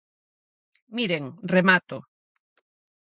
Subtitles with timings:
[0.97, 1.23] Miren,
[1.55, 1.97] remato.